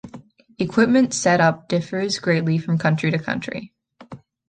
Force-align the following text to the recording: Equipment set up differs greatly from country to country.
Equipment 0.57 1.13
set 1.13 1.39
up 1.39 1.67
differs 1.67 2.17
greatly 2.17 2.57
from 2.57 2.79
country 2.79 3.11
to 3.11 3.19
country. 3.19 3.71